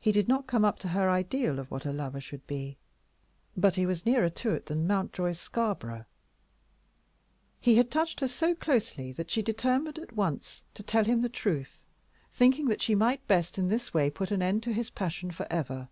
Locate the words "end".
14.40-14.62